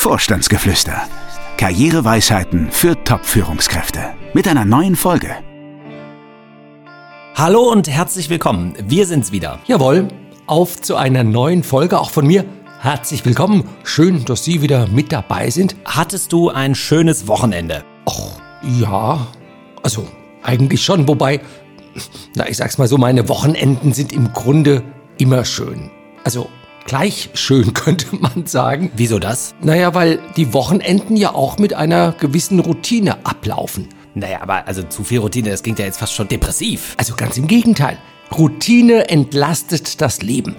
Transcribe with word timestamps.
Vorstandsgeflüster. 0.00 1.02
Karriereweisheiten 1.58 2.70
für 2.70 3.04
Top-Führungskräfte. 3.04 4.14
Mit 4.32 4.48
einer 4.48 4.64
neuen 4.64 4.96
Folge. 4.96 5.28
Hallo 7.34 7.70
und 7.70 7.86
herzlich 7.86 8.30
willkommen. 8.30 8.72
Wir 8.82 9.06
sind's 9.06 9.30
wieder. 9.30 9.58
Jawohl, 9.66 10.08
auf 10.46 10.80
zu 10.80 10.96
einer 10.96 11.22
neuen 11.22 11.62
Folge 11.62 12.00
auch 12.00 12.08
von 12.08 12.26
mir. 12.26 12.46
Herzlich 12.80 13.26
willkommen. 13.26 13.68
Schön, 13.84 14.24
dass 14.24 14.42
Sie 14.42 14.62
wieder 14.62 14.86
mit 14.86 15.12
dabei 15.12 15.50
sind. 15.50 15.76
Hattest 15.84 16.32
du 16.32 16.48
ein 16.48 16.74
schönes 16.74 17.26
Wochenende? 17.26 17.84
Och, 18.08 18.40
ja. 18.80 19.26
Also, 19.82 20.08
eigentlich 20.42 20.82
schon, 20.82 21.06
wobei, 21.08 21.42
na, 22.36 22.48
ich 22.48 22.56
sag's 22.56 22.78
mal 22.78 22.88
so, 22.88 22.96
meine 22.96 23.28
Wochenenden 23.28 23.92
sind 23.92 24.14
im 24.14 24.32
Grunde 24.32 24.82
immer 25.18 25.44
schön. 25.44 25.90
Also, 26.24 26.48
gleich 26.86 27.30
schön, 27.34 27.74
könnte 27.74 28.06
man 28.16 28.46
sagen. 28.46 28.90
Wieso 28.96 29.18
das? 29.18 29.54
Naja, 29.62 29.94
weil 29.94 30.18
die 30.36 30.52
Wochenenden 30.52 31.16
ja 31.16 31.34
auch 31.34 31.58
mit 31.58 31.74
einer 31.74 32.12
gewissen 32.12 32.60
Routine 32.60 33.24
ablaufen. 33.24 33.88
Naja, 34.14 34.42
aber 34.42 34.66
also 34.66 34.82
zu 34.82 35.04
viel 35.04 35.20
Routine, 35.20 35.50
das 35.50 35.62
klingt 35.62 35.78
ja 35.78 35.84
jetzt 35.84 35.98
fast 35.98 36.14
schon 36.14 36.28
depressiv. 36.28 36.94
Also 36.96 37.14
ganz 37.16 37.36
im 37.36 37.46
Gegenteil. 37.46 37.98
Routine 38.36 39.08
entlastet 39.08 40.00
das 40.00 40.22
Leben. 40.22 40.56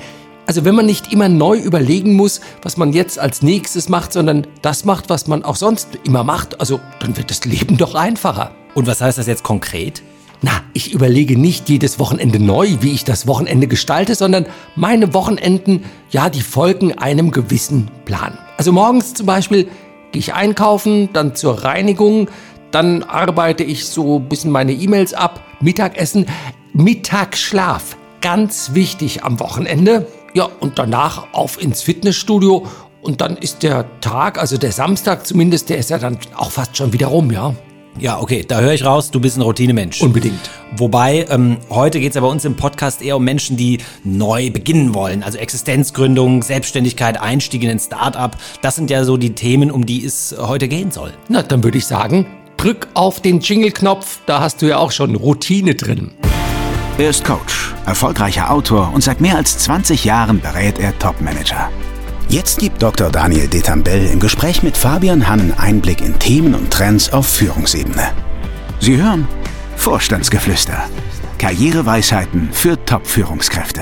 Also 0.48 0.66
wenn 0.66 0.76
man 0.76 0.86
nicht 0.86 1.14
immer 1.14 1.30
neu 1.30 1.58
überlegen 1.58 2.14
muss, 2.16 2.42
was 2.62 2.76
man 2.76 2.94
jetzt 2.94 3.20
als 3.20 3.42
nächstes 3.42 3.90
macht, 3.90 4.12
sondern 4.12 4.48
das 4.62 4.86
macht, 4.86 5.10
was 5.10 5.28
man 5.28 5.46
auch 5.46 5.56
sonst 5.56 5.90
immer 6.04 6.24
macht, 6.24 6.60
also 6.60 6.80
dann 7.00 7.16
wird 7.16 7.30
das 7.30 7.46
Leben 7.46 7.78
doch 7.78 7.96
einfacher. 7.96 8.52
Und 8.74 8.88
was 8.88 9.02
heißt 9.02 9.18
das 9.18 9.28
jetzt 9.28 9.44
konkret? 9.44 10.02
Na, 10.44 10.52
ich 10.74 10.92
überlege 10.92 11.38
nicht 11.38 11.70
jedes 11.70 12.00
Wochenende 12.00 12.40
neu, 12.40 12.78
wie 12.82 12.92
ich 12.92 13.04
das 13.04 13.28
Wochenende 13.28 13.68
gestalte, 13.68 14.16
sondern 14.16 14.48
meine 14.76 15.14
Wochenenden, 15.14 15.84
ja, 16.10 16.30
die 16.30 16.42
folgen 16.42 16.98
einem 16.98 17.30
gewissen 17.30 17.92
Plan. 18.06 18.38
Also 18.58 18.72
morgens 18.72 19.14
zum 19.14 19.28
Beispiel 19.28 19.66
gehe 20.12 20.20
ich 20.20 20.34
einkaufen, 20.34 21.10
dann 21.14 21.36
zur 21.36 21.64
Reinigung, 21.64 22.28
dann 22.72 23.04
arbeite 23.04 23.64
ich 23.64 23.86
so 23.86 24.18
ein 24.18 24.30
bisschen 24.30 24.50
meine 24.50 24.74
E-Mails 24.74 25.14
ab, 25.14 25.44
Mittagessen, 25.60 26.26
Mittagsschlaf, 26.74 27.96
ganz 28.22 28.72
wichtig 28.74 29.24
am 29.24 29.40
Wochenende. 29.40 30.08
Ja, 30.34 30.50
und 30.60 30.80
danach 30.80 31.34
auf 31.34 31.62
ins 31.62 31.84
Fitnessstudio 31.84 32.66
und 33.02 33.22
dann 33.22 33.38
ist 33.38 33.62
der 33.62 33.86
Tag, 34.00 34.40
also 34.40 34.58
der 34.58 34.72
Samstag 34.72 35.28
zumindest, 35.28 35.70
der 35.70 35.78
ist 35.78 35.90
ja 35.90 36.00
dann 36.00 36.18
auch 36.36 36.52
fast 36.52 36.78
schon 36.78 36.94
wieder 36.94 37.08
rum, 37.08 37.32
ja. 37.32 37.54
Ja, 38.00 38.20
okay, 38.20 38.46
da 38.48 38.62
höre 38.62 38.74
ich 38.74 38.86
raus, 38.86 39.12
du 39.12 39.20
bist 39.20 39.38
ein 39.38 39.42
Routinemensch. 39.42 40.02
Unbedingt. 40.02 40.50
Wobei, 40.78 41.26
ähm, 41.30 41.58
heute 41.70 42.00
geht 42.00 42.10
es 42.10 42.16
ja 42.16 42.22
bei 42.22 42.28
uns 42.28 42.46
im 42.46 42.56
Podcast 42.56 43.02
eher 43.02 43.18
um 43.18 43.24
Menschen, 43.24 43.58
die 43.58 43.80
neu 44.04 44.50
beginnen 44.50 44.96
wollen. 44.96 45.24
Also 45.24 45.38
Existenzgründung, 45.38 46.42
Selbstständigkeit, 46.42 47.20
Einstieg 47.20 47.64
in 47.64 47.70
ein 47.70 47.80
Start-up. 47.80 48.38
Das 48.62 48.76
sind 48.76 48.90
ja 48.90 49.04
so 49.04 49.18
die 49.18 49.34
Themen, 49.34 49.72
um 49.72 49.86
die 49.86 50.06
es 50.06 50.36
heute 50.40 50.68
gehen 50.68 50.92
soll. 50.92 51.14
Na, 51.28 51.44
dann 51.44 51.64
würde 51.64 51.78
ich 51.78 51.86
sagen, 51.86 52.26
drück 52.58 52.88
auf 52.94 53.20
den 53.20 53.40
Jingle-Knopf, 53.40 54.20
da 54.26 54.40
hast 54.40 54.62
du 54.62 54.68
ja 54.68 54.78
auch 54.78 54.92
schon 54.92 55.16
Routine 55.16 55.76
drin. 55.76 56.12
Er 56.98 57.10
ist 57.10 57.24
Coach, 57.24 57.74
erfolgreicher 57.86 58.52
Autor 58.52 58.92
und 58.94 59.04
seit 59.04 59.22
mehr 59.22 59.36
als 59.36 59.58
20 59.58 60.06
Jahren 60.06 60.40
berät 60.40 60.80
er 60.80 60.98
Top-Manager. 61.00 61.70
Jetzt 62.32 62.60
gibt 62.60 62.82
Dr. 62.82 63.10
Daniel 63.12 63.50
Detambell 63.50 64.06
im 64.06 64.22
Gespräch 64.22 64.64
mit 64.64 64.78
Fabian 64.78 65.28
Hannen 65.28 65.52
Einblick 65.52 66.00
in 66.00 66.18
Themen 66.18 66.56
und 66.56 66.72
Trends 66.72 67.12
auf 67.12 67.28
Führungsebene. 67.28 68.14
Sie 68.80 68.96
hören 68.96 69.28
Vorstandsgeflüster. 69.76 70.82
Karriereweisheiten 71.40 72.48
für 72.54 72.78
Top-Führungskräfte. 72.86 73.82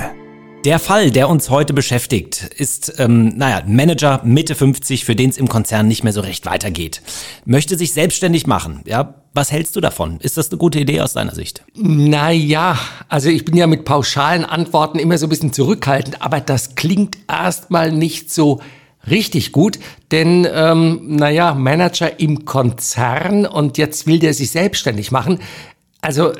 Der 0.64 0.80
Fall, 0.80 1.12
der 1.12 1.28
uns 1.28 1.48
heute 1.48 1.72
beschäftigt, 1.72 2.42
ist, 2.56 2.92
ähm, 2.98 3.28
naja, 3.36 3.62
Manager 3.68 4.20
Mitte 4.24 4.56
50, 4.56 5.04
für 5.04 5.14
den 5.14 5.30
es 5.30 5.38
im 5.38 5.46
Konzern 5.46 5.86
nicht 5.86 6.02
mehr 6.02 6.12
so 6.12 6.20
recht 6.20 6.44
weitergeht. 6.44 7.02
Möchte 7.44 7.78
sich 7.78 7.92
selbstständig 7.92 8.48
machen, 8.48 8.80
ja. 8.84 9.19
Was 9.32 9.52
hältst 9.52 9.76
du 9.76 9.80
davon? 9.80 10.18
Ist 10.20 10.36
das 10.36 10.50
eine 10.50 10.58
gute 10.58 10.80
Idee 10.80 11.00
aus 11.00 11.12
deiner 11.12 11.34
Sicht? 11.34 11.62
Naja, 11.76 12.76
also 13.08 13.28
ich 13.28 13.44
bin 13.44 13.56
ja 13.56 13.68
mit 13.68 13.84
pauschalen 13.84 14.44
Antworten 14.44 14.98
immer 14.98 15.18
so 15.18 15.26
ein 15.26 15.28
bisschen 15.28 15.52
zurückhaltend, 15.52 16.20
aber 16.20 16.40
das 16.40 16.74
klingt 16.74 17.16
erstmal 17.28 17.92
nicht 17.92 18.32
so 18.32 18.60
richtig 19.08 19.52
gut, 19.52 19.78
denn 20.10 20.46
ähm, 20.52 21.16
naja, 21.16 21.54
Manager 21.54 22.18
im 22.18 22.44
Konzern 22.44 23.46
und 23.46 23.78
jetzt 23.78 24.06
will 24.06 24.18
der 24.18 24.34
sich 24.34 24.50
selbstständig 24.50 25.12
machen. 25.12 25.38
Also 26.00 26.32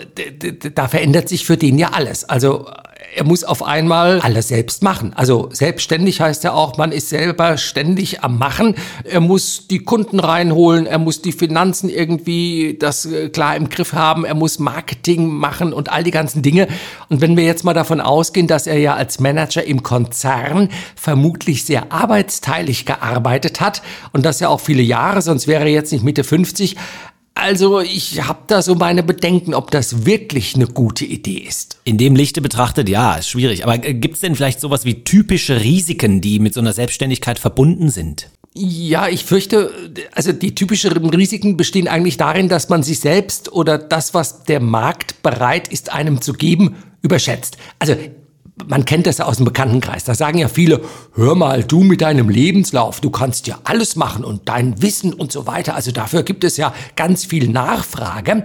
da 0.75 0.89
verändert 0.89 1.29
sich 1.29 1.45
für 1.45 1.57
den 1.57 1.79
ja 1.79 1.91
alles. 1.91 2.25
Also 2.25 2.67
er 3.15 3.25
muss 3.25 3.45
auf 3.45 3.63
einmal 3.63 4.21
alles 4.21 4.49
selbst 4.49 4.83
machen. 4.83 5.13
Also 5.15 5.49
selbstständig 5.53 6.21
heißt 6.21 6.45
ja 6.45 6.53
auch, 6.53 6.77
man 6.77 6.93
ist 6.93 7.09
selber 7.09 7.57
ständig 7.57 8.23
am 8.23 8.39
Machen. 8.39 8.75
Er 9.05 9.21
muss 9.21 9.67
die 9.69 9.81
Kunden 9.81 10.21
reinholen, 10.21 10.87
er 10.87 10.99
muss 10.99 11.23
die 11.23 11.33
Finanzen 11.33 11.89
irgendwie 11.89 12.77
das 12.79 13.07
äh, 13.07 13.29
klar 13.29 13.57
im 13.57 13.69
Griff 13.69 13.93
haben, 13.93 14.25
er 14.25 14.35
muss 14.35 14.59
Marketing 14.59 15.29
machen 15.29 15.73
und 15.73 15.91
all 15.91 16.05
die 16.05 16.11
ganzen 16.11 16.43
Dinge. 16.43 16.69
Und 17.09 17.21
wenn 17.21 17.37
wir 17.37 17.45
jetzt 17.45 17.65
mal 17.65 17.75
davon 17.75 18.01
ausgehen, 18.01 18.47
dass 18.47 18.67
er 18.67 18.79
ja 18.79 18.95
als 18.95 19.21
Manager 19.21 19.65
im 19.65 19.83
Konzern 19.83 20.69
vermutlich 20.95 21.65
sehr 21.65 21.93
arbeitsteilig 21.93 22.87
gearbeitet 22.87 23.61
hat 23.61 23.83
und 24.13 24.25
das 24.25 24.41
ja 24.41 24.49
auch 24.49 24.61
viele 24.61 24.83
Jahre, 24.83 25.23
sonst 25.23 25.47
wäre 25.47 25.65
er 25.65 25.71
jetzt 25.71 25.93
nicht 25.93 26.05
Mitte 26.05 26.25
50, 26.25 26.77
also 27.35 27.81
ich 27.81 28.23
habe 28.23 28.41
da 28.47 28.61
so 28.61 28.75
meine 28.75 29.03
Bedenken, 29.03 29.55
ob 29.55 29.71
das 29.71 30.05
wirklich 30.05 30.55
eine 30.55 30.67
gute 30.67 31.05
Idee 31.05 31.39
ist. 31.39 31.79
In 31.85 31.97
dem 31.97 32.15
Lichte 32.15 32.43
betrachtet, 32.43 32.89
ja, 32.89 33.15
ist 33.15 33.29
schwierig. 33.29 33.65
Aber 33.65 33.83
äh, 33.85 33.95
gibt 33.95 34.17
es 34.17 34.21
denn 34.21 34.35
vielleicht 34.35 34.61
sowas 34.61 34.85
wie 34.85 35.05
typische 35.05 35.61
Risiken, 35.61 36.21
die 36.21 36.39
mit 36.39 36.55
so 36.55 36.61
einer 36.61 36.73
Selbstständigkeit 36.73 37.39
verbunden 37.39 37.89
sind? 37.89 38.29
Ja, 38.53 39.09
ich 39.09 39.25
fürchte, 39.25 39.73
also 40.13 40.33
die 40.33 40.55
typischen 40.57 40.93
Risiken 40.93 41.57
bestehen 41.57 41.87
eigentlich 41.87 42.17
darin, 42.17 42.49
dass 42.49 42.69
man 42.69 42.83
sich 42.83 42.99
selbst 42.99 43.53
oder 43.53 43.79
das, 43.79 44.13
was 44.13 44.43
der 44.43 44.61
Markt 44.61 45.23
bereit 45.23 45.69
ist, 45.69 45.93
einem 45.93 46.21
zu 46.21 46.33
geben, 46.33 46.75
überschätzt. 47.01 47.59
Also 47.79 47.95
man 48.67 48.85
kennt 48.85 49.07
das 49.07 49.19
ja 49.19 49.27
aus 49.27 49.37
dem 49.37 49.45
Bekanntenkreis. 49.45 50.05
Da 50.05 50.15
sagen 50.15 50.39
ja 50.39 50.49
viele, 50.49 50.81
hör 51.15 51.35
mal, 51.35 51.65
du 51.65 51.83
mit 51.83 52.01
deinem 52.01 52.29
Lebenslauf, 52.29 53.01
du 53.01 53.11
kannst 53.11 53.47
ja 53.47 53.59
alles 53.65 53.97
machen 53.97 54.25
und 54.25 54.49
dein 54.49 54.81
Wissen 54.83 55.13
und 55.13 55.33
so 55.33 55.47
weiter. 55.47 55.75
Also 55.75 55.93
dafür 55.93 56.23
gibt 56.23 56.45
es 56.45 56.57
ja 56.57 56.73
ganz 56.97 57.25
viel 57.25 57.49
Nachfrage. 57.49 58.43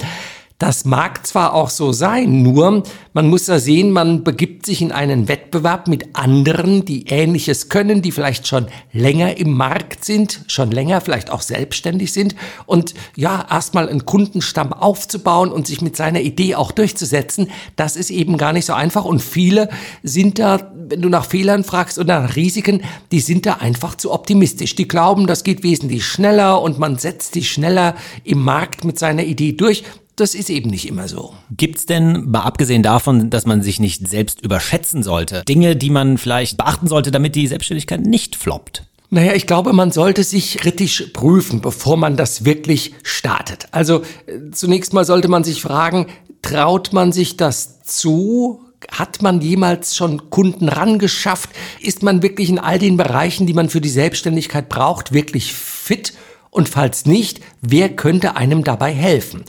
Das 0.57 0.85
mag 0.85 1.27
zwar 1.27 1.53
auch 1.53 1.69
so 1.69 1.91
sein, 1.91 2.41
nur 2.41 2.83
man 3.11 3.27
muss 3.27 3.43
da 3.43 3.59
sehen, 3.59 3.91
man 3.91 4.23
begibt 4.23 4.65
sich 4.65 4.81
in 4.81 4.93
einen 4.93 5.27
Wettbewerb 5.27 5.89
mit 5.89 6.15
anderen, 6.15 6.85
die 6.85 7.07
Ähnliches 7.07 7.67
können, 7.67 8.01
die 8.01 8.13
vielleicht 8.13 8.47
schon 8.47 8.67
länger 8.93 9.35
im 9.35 9.51
Markt 9.51 10.05
sind, 10.05 10.45
schon 10.47 10.71
länger 10.71 11.01
vielleicht 11.01 11.29
auch 11.29 11.41
selbstständig 11.41 12.13
sind. 12.13 12.37
Und 12.65 12.93
ja, 13.17 13.45
erstmal 13.49 13.89
einen 13.89 14.05
Kundenstamm 14.05 14.71
aufzubauen 14.71 15.51
und 15.51 15.67
sich 15.67 15.81
mit 15.81 15.97
seiner 15.97 16.21
Idee 16.21 16.55
auch 16.55 16.71
durchzusetzen, 16.71 17.51
das 17.75 17.97
ist 17.97 18.09
eben 18.09 18.37
gar 18.37 18.53
nicht 18.53 18.65
so 18.65 18.71
einfach. 18.71 19.03
Und 19.03 19.21
viele 19.21 19.67
sind 20.03 20.39
da, 20.39 20.71
wenn 20.73 21.01
du 21.01 21.09
nach 21.09 21.25
Fehlern 21.25 21.65
fragst 21.65 21.99
oder 21.99 22.21
nach 22.21 22.37
Risiken, 22.37 22.81
die 23.11 23.19
sind 23.19 23.45
da 23.45 23.55
einfach 23.55 23.95
zu 23.95 24.13
optimistisch. 24.13 24.73
Die 24.75 24.87
glauben, 24.87 25.27
das 25.27 25.43
geht 25.43 25.63
wesentlich 25.63 26.05
schneller 26.05 26.61
und 26.61 26.79
man 26.79 26.97
setzt 26.97 27.33
sich 27.33 27.51
schneller 27.51 27.95
im 28.23 28.41
Markt 28.41 28.85
mit 28.85 28.97
seiner 28.97 29.25
Idee 29.25 29.51
durch 29.51 29.83
das 30.15 30.35
ist 30.35 30.49
eben 30.49 30.69
nicht 30.69 30.87
immer 30.87 31.07
so. 31.07 31.33
Gibt's 31.51 31.85
denn, 31.85 32.29
mal 32.29 32.41
abgesehen 32.41 32.83
davon, 32.83 33.29
dass 33.29 33.45
man 33.45 33.61
sich 33.61 33.79
nicht 33.79 34.07
selbst 34.07 34.41
überschätzen 34.41 35.03
sollte, 35.03 35.43
Dinge, 35.43 35.75
die 35.75 35.89
man 35.89 36.17
vielleicht 36.17 36.57
beachten 36.57 36.87
sollte, 36.87 37.11
damit 37.11 37.35
die 37.35 37.47
Selbstständigkeit 37.47 38.01
nicht 38.01 38.35
floppt? 38.35 38.83
Naja, 39.09 39.33
ich 39.33 39.47
glaube, 39.47 39.71
man 39.71 39.91
sollte 39.91 40.23
sich 40.23 40.57
kritisch 40.57 41.11
prüfen, 41.13 41.61
bevor 41.61 41.95
man 41.95 42.17
das 42.17 42.43
wirklich 42.43 42.93
startet. 43.03 43.67
Also 43.71 44.01
äh, 44.25 44.51
zunächst 44.51 44.93
mal 44.93 45.05
sollte 45.05 45.27
man 45.27 45.43
sich 45.43 45.61
fragen, 45.61 46.07
traut 46.41 46.91
man 46.91 47.11
sich 47.11 47.37
das 47.37 47.83
zu? 47.83 48.61
Hat 48.91 49.21
man 49.21 49.41
jemals 49.41 49.95
schon 49.95 50.29
Kunden 50.29 50.69
rangeschafft? 50.69 51.49
Ist 51.79 52.03
man 52.03 52.21
wirklich 52.21 52.49
in 52.49 52.59
all 52.59 52.77
den 52.77 52.97
Bereichen, 52.97 53.47
die 53.47 53.53
man 53.53 53.69
für 53.69 53.81
die 53.81 53.89
Selbstständigkeit 53.89 54.69
braucht, 54.69 55.13
wirklich 55.13 55.53
fit? 55.53 56.13
Und 56.49 56.69
falls 56.69 57.05
nicht, 57.05 57.41
wer 57.61 57.89
könnte 57.89 58.37
einem 58.37 58.63
dabei 58.63 58.93
helfen? 58.93 59.43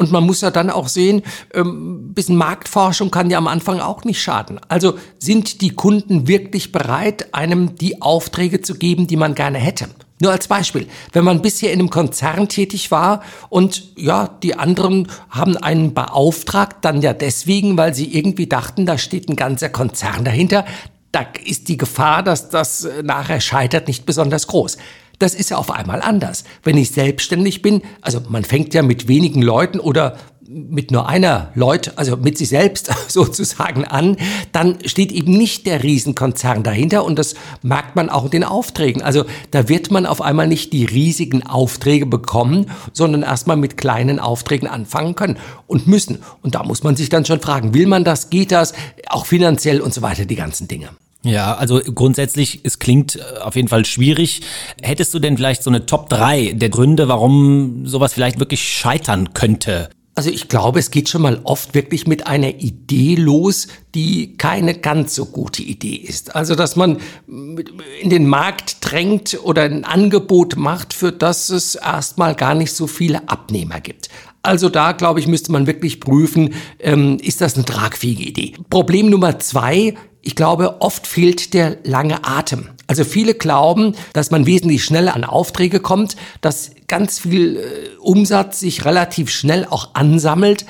Und 0.00 0.10
man 0.10 0.24
muss 0.24 0.40
ja 0.40 0.50
dann 0.50 0.70
auch 0.70 0.88
sehen, 0.88 1.22
ähm, 1.52 2.14
bisschen 2.14 2.36
Marktforschung 2.36 3.10
kann 3.10 3.28
ja 3.28 3.36
am 3.36 3.46
Anfang 3.46 3.80
auch 3.80 4.02
nicht 4.04 4.22
schaden. 4.22 4.58
Also 4.66 4.94
sind 5.18 5.60
die 5.60 5.74
Kunden 5.74 6.26
wirklich 6.26 6.72
bereit, 6.72 7.34
einem 7.34 7.76
die 7.76 8.00
Aufträge 8.00 8.62
zu 8.62 8.76
geben, 8.76 9.08
die 9.08 9.18
man 9.18 9.34
gerne 9.34 9.58
hätte? 9.58 9.88
Nur 10.18 10.32
als 10.32 10.48
Beispiel, 10.48 10.86
wenn 11.12 11.24
man 11.24 11.42
bisher 11.42 11.70
in 11.70 11.80
einem 11.80 11.90
Konzern 11.90 12.48
tätig 12.48 12.90
war 12.90 13.22
und 13.50 13.92
ja, 13.94 14.26
die 14.42 14.54
anderen 14.54 15.06
haben 15.28 15.58
einen 15.58 15.92
beauftragt, 15.92 16.78
dann 16.80 17.02
ja 17.02 17.12
deswegen, 17.12 17.76
weil 17.76 17.94
sie 17.94 18.16
irgendwie 18.16 18.46
dachten, 18.46 18.86
da 18.86 18.96
steht 18.96 19.28
ein 19.28 19.36
ganzer 19.36 19.68
Konzern 19.68 20.24
dahinter, 20.24 20.64
da 21.12 21.26
ist 21.44 21.68
die 21.68 21.76
Gefahr, 21.76 22.22
dass 22.22 22.48
das 22.48 22.84
äh, 22.84 23.02
nachher 23.02 23.40
scheitert, 23.40 23.88
nicht 23.88 24.06
besonders 24.06 24.46
groß. 24.46 24.78
Das 25.20 25.34
ist 25.34 25.50
ja 25.50 25.58
auf 25.58 25.70
einmal 25.70 26.00
anders. 26.00 26.44
Wenn 26.64 26.78
ich 26.78 26.92
selbstständig 26.92 27.60
bin, 27.60 27.82
also 28.00 28.22
man 28.30 28.42
fängt 28.42 28.72
ja 28.72 28.82
mit 28.82 29.06
wenigen 29.06 29.42
Leuten 29.42 29.78
oder 29.78 30.16
mit 30.48 30.90
nur 30.90 31.06
einer 31.08 31.52
Leut, 31.54 31.92
also 31.96 32.16
mit 32.16 32.38
sich 32.38 32.48
selbst 32.48 32.90
sozusagen 33.08 33.84
an, 33.84 34.16
dann 34.52 34.78
steht 34.86 35.12
eben 35.12 35.36
nicht 35.36 35.66
der 35.66 35.82
Riesenkonzern 35.82 36.62
dahinter 36.62 37.04
und 37.04 37.18
das 37.18 37.34
merkt 37.60 37.96
man 37.96 38.08
auch 38.08 38.24
in 38.24 38.30
den 38.30 38.44
Aufträgen. 38.44 39.02
Also 39.02 39.26
da 39.50 39.68
wird 39.68 39.90
man 39.90 40.06
auf 40.06 40.22
einmal 40.22 40.48
nicht 40.48 40.72
die 40.72 40.86
riesigen 40.86 41.46
Aufträge 41.46 42.06
bekommen, 42.06 42.70
sondern 42.94 43.22
erstmal 43.22 43.58
mit 43.58 43.76
kleinen 43.76 44.18
Aufträgen 44.20 44.68
anfangen 44.68 45.16
können 45.16 45.36
und 45.66 45.86
müssen. 45.86 46.22
Und 46.42 46.54
da 46.54 46.62
muss 46.62 46.82
man 46.82 46.96
sich 46.96 47.10
dann 47.10 47.26
schon 47.26 47.40
fragen, 47.40 47.74
will 47.74 47.86
man 47.86 48.04
das, 48.04 48.30
geht 48.30 48.52
das, 48.52 48.72
auch 49.06 49.26
finanziell 49.26 49.82
und 49.82 49.92
so 49.92 50.00
weiter, 50.00 50.24
die 50.24 50.36
ganzen 50.36 50.66
Dinge. 50.66 50.88
Ja, 51.22 51.54
also 51.54 51.80
grundsätzlich, 51.80 52.60
es 52.62 52.78
klingt 52.78 53.16
äh, 53.16 53.40
auf 53.40 53.56
jeden 53.56 53.68
Fall 53.68 53.84
schwierig. 53.84 54.40
Hättest 54.80 55.12
du 55.12 55.18
denn 55.18 55.36
vielleicht 55.36 55.62
so 55.62 55.70
eine 55.70 55.86
Top 55.86 56.08
3 56.08 56.52
der 56.52 56.70
Gründe, 56.70 57.08
warum 57.08 57.86
sowas 57.86 58.14
vielleicht 58.14 58.38
wirklich 58.38 58.62
scheitern 58.66 59.34
könnte? 59.34 59.90
Also 60.16 60.28
ich 60.30 60.48
glaube, 60.48 60.80
es 60.80 60.90
geht 60.90 61.08
schon 61.08 61.22
mal 61.22 61.40
oft 61.44 61.74
wirklich 61.74 62.06
mit 62.06 62.26
einer 62.26 62.48
Idee 62.48 63.14
los, 63.14 63.68
die 63.94 64.36
keine 64.36 64.74
ganz 64.74 65.14
so 65.14 65.24
gute 65.24 65.62
Idee 65.62 65.94
ist. 65.94 66.34
Also 66.34 66.54
dass 66.54 66.76
man 66.76 66.98
in 67.26 68.10
den 68.10 68.26
Markt 68.26 68.78
drängt 68.80 69.38
oder 69.42 69.62
ein 69.62 69.84
Angebot 69.84 70.56
macht, 70.56 70.92
für 70.92 71.12
das 71.12 71.48
es 71.48 71.74
erstmal 71.74 72.34
gar 72.34 72.54
nicht 72.54 72.72
so 72.72 72.86
viele 72.86 73.28
Abnehmer 73.28 73.80
gibt. 73.80 74.10
Also 74.42 74.68
da, 74.68 74.92
glaube 74.92 75.20
ich, 75.20 75.26
müsste 75.26 75.52
man 75.52 75.66
wirklich 75.66 76.00
prüfen, 76.00 76.54
ähm, 76.78 77.18
ist 77.20 77.40
das 77.40 77.56
eine 77.56 77.64
tragfähige 77.64 78.22
Idee. 78.22 78.54
Problem 78.70 79.10
Nummer 79.10 79.38
zwei, 79.38 79.94
ich 80.22 80.34
glaube, 80.34 80.80
oft 80.80 81.06
fehlt 81.06 81.54
der 81.54 81.78
lange 81.84 82.24
Atem. 82.24 82.68
Also 82.86 83.04
viele 83.04 83.34
glauben, 83.34 83.94
dass 84.12 84.30
man 84.30 84.46
wesentlich 84.46 84.84
schneller 84.84 85.14
an 85.14 85.24
Aufträge 85.24 85.80
kommt, 85.80 86.16
dass 86.40 86.72
ganz 86.88 87.20
viel 87.20 87.56
äh, 87.56 87.96
Umsatz 88.00 88.60
sich 88.60 88.84
relativ 88.84 89.30
schnell 89.30 89.66
auch 89.68 89.94
ansammelt. 89.94 90.66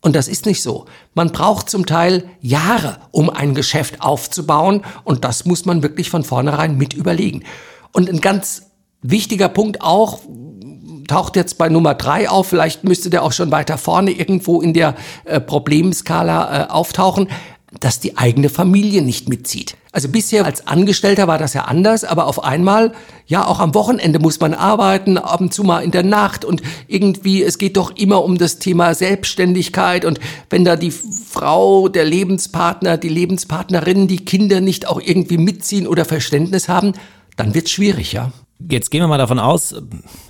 Und 0.00 0.14
das 0.16 0.28
ist 0.28 0.44
nicht 0.44 0.62
so. 0.62 0.84
Man 1.14 1.32
braucht 1.32 1.70
zum 1.70 1.86
Teil 1.86 2.28
Jahre, 2.40 2.98
um 3.10 3.30
ein 3.30 3.54
Geschäft 3.54 4.02
aufzubauen. 4.02 4.82
Und 5.02 5.24
das 5.24 5.46
muss 5.46 5.64
man 5.64 5.82
wirklich 5.82 6.10
von 6.10 6.24
vornherein 6.24 6.76
mit 6.76 6.92
überlegen. 6.92 7.42
Und 7.92 8.10
ein 8.10 8.20
ganz 8.20 8.70
wichtiger 9.00 9.48
Punkt 9.48 9.80
auch, 9.80 10.20
taucht 11.06 11.36
jetzt 11.36 11.58
bei 11.58 11.68
Nummer 11.68 11.94
drei 11.94 12.28
auf, 12.28 12.48
vielleicht 12.48 12.84
müsste 12.84 13.10
der 13.10 13.22
auch 13.22 13.32
schon 13.32 13.50
weiter 13.50 13.78
vorne 13.78 14.10
irgendwo 14.10 14.60
in 14.60 14.72
der 14.72 14.94
äh, 15.24 15.40
Problemskala 15.40 16.64
äh, 16.64 16.70
auftauchen 16.70 17.28
dass 17.80 18.00
die 18.00 18.16
eigene 18.16 18.48
Familie 18.48 19.02
nicht 19.02 19.28
mitzieht. 19.28 19.76
Also 19.92 20.08
bisher 20.08 20.44
als 20.44 20.66
Angestellter 20.66 21.28
war 21.28 21.38
das 21.38 21.54
ja 21.54 21.62
anders, 21.62 22.04
aber 22.04 22.26
auf 22.26 22.42
einmal, 22.42 22.92
ja, 23.26 23.46
auch 23.46 23.60
am 23.60 23.74
Wochenende 23.74 24.18
muss 24.18 24.40
man 24.40 24.54
arbeiten, 24.54 25.18
ab 25.18 25.40
und 25.40 25.54
zu 25.54 25.62
mal 25.62 25.80
in 25.80 25.92
der 25.92 26.02
Nacht 26.02 26.44
und 26.44 26.62
irgendwie, 26.88 27.42
es 27.42 27.58
geht 27.58 27.76
doch 27.76 27.96
immer 27.96 28.24
um 28.24 28.36
das 28.36 28.58
Thema 28.58 28.94
Selbstständigkeit 28.94 30.04
und 30.04 30.18
wenn 30.50 30.64
da 30.64 30.76
die 30.76 30.90
Frau, 30.90 31.88
der 31.88 32.04
Lebenspartner, 32.04 32.96
die 32.96 33.08
Lebenspartnerin, 33.08 34.08
die 34.08 34.24
Kinder 34.24 34.60
nicht 34.60 34.88
auch 34.88 35.00
irgendwie 35.00 35.38
mitziehen 35.38 35.86
oder 35.86 36.04
Verständnis 36.04 36.68
haben, 36.68 36.94
dann 37.36 37.54
wird's 37.54 37.70
schwierig, 37.70 38.12
ja. 38.12 38.32
Jetzt 38.58 38.90
gehen 38.90 39.00
wir 39.00 39.08
mal 39.08 39.18
davon 39.18 39.38
aus, 39.38 39.74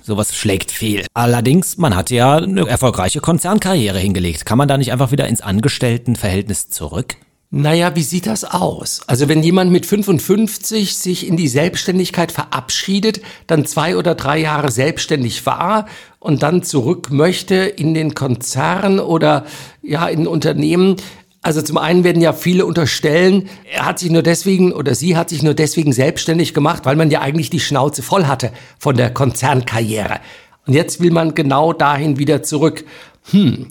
sowas 0.01 0.35
schlägt 0.35 0.71
fehl. 0.71 1.05
Allerdings, 1.13 1.77
man 1.77 1.95
hat 1.95 2.09
ja 2.09 2.37
eine 2.37 2.67
erfolgreiche 2.67 3.21
Konzernkarriere 3.21 3.99
hingelegt. 3.99 4.45
Kann 4.45 4.57
man 4.57 4.67
da 4.67 4.77
nicht 4.77 4.91
einfach 4.91 5.11
wieder 5.11 5.27
ins 5.27 5.41
Angestelltenverhältnis 5.41 6.69
zurück? 6.69 7.15
Naja, 7.51 7.95
wie 7.95 8.01
sieht 8.01 8.27
das 8.27 8.43
aus? 8.43 9.01
Also 9.07 9.29
wenn 9.29 9.41
jemand 9.41 9.71
mit 9.71 9.85
55 9.85 10.95
sich 10.95 11.27
in 11.27 11.37
die 11.37 11.47
Selbstständigkeit 11.47 12.31
verabschiedet, 12.31 13.21
dann 13.47 13.65
zwei 13.65 13.95
oder 13.95 14.15
drei 14.15 14.39
Jahre 14.39 14.71
selbstständig 14.71 15.45
war 15.45 15.85
und 16.19 16.43
dann 16.43 16.63
zurück 16.63 17.11
möchte 17.11 17.55
in 17.55 17.93
den 17.93 18.13
Konzern 18.13 18.99
oder 18.99 19.45
ja 19.81 20.07
in 20.07 20.27
Unternehmen, 20.27 20.97
also 21.45 21.61
zum 21.61 21.77
einen 21.77 22.03
werden 22.03 22.23
ja 22.23 22.33
viele 22.33 22.65
unterstellen, 22.65 23.49
er 23.71 23.85
hat 23.85 23.99
sich 23.99 24.09
nur 24.09 24.23
deswegen 24.23 24.73
oder 24.73 24.95
sie 24.95 25.15
hat 25.15 25.29
sich 25.29 25.43
nur 25.43 25.53
deswegen 25.53 25.93
selbstständig 25.93 26.55
gemacht, 26.55 26.85
weil 26.85 26.95
man 26.95 27.11
ja 27.11 27.21
eigentlich 27.21 27.51
die 27.51 27.59
Schnauze 27.59 28.01
voll 28.01 28.25
hatte 28.25 28.51
von 28.79 28.97
der 28.97 29.13
Konzernkarriere. 29.13 30.21
Und 30.65 30.73
jetzt 30.73 31.01
will 31.01 31.11
man 31.11 31.35
genau 31.35 31.71
dahin 31.71 32.17
wieder 32.17 32.41
zurück. 32.41 32.83
Hm, 33.29 33.67